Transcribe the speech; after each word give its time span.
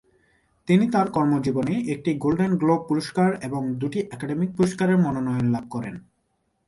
তিনি 0.67 0.85
তার 0.91 1.07
কর্মজীবনে 1.11 1.75
একটি 1.89 2.11
গোল্ডেন 2.13 2.51
গ্লোব 2.57 2.81
পুরস্কার 2.87 3.29
এবং 3.41 3.61
দুটি 3.73 3.99
একাডেমি 4.11 4.47
পুরস্কারের 4.47 4.97
মনোনয়ন 4.97 5.47
লাভ 5.51 5.65
করেন। 5.69 5.95